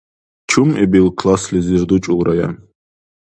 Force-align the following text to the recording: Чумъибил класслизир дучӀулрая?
Чумъибил 0.49 1.07
класслизир 1.19 1.81
дучӀулрая? 1.89 2.49